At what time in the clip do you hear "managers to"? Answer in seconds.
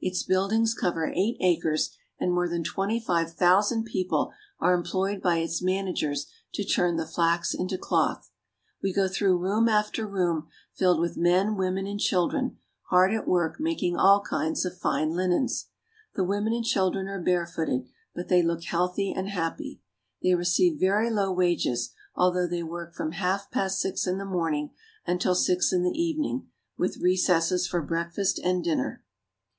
5.60-6.64